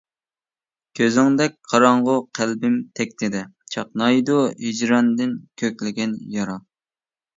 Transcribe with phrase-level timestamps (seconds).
[0.99, 3.43] كۆزۈڭدەك قاراڭغۇ قەلبىم تەكتىدە،
[3.75, 6.57] چاقنايدۇ ھىجراندىن كۆكلىگەن يارا.